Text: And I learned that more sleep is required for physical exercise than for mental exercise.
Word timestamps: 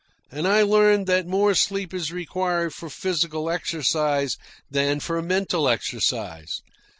And 0.31 0.47
I 0.47 0.63
learned 0.63 1.05
that 1.05 1.27
more 1.27 1.53
sleep 1.53 1.93
is 1.93 2.11
required 2.11 2.73
for 2.73 2.89
physical 2.89 3.51
exercise 3.51 4.35
than 4.71 4.99
for 4.99 5.21
mental 5.21 5.69
exercise. 5.69 6.63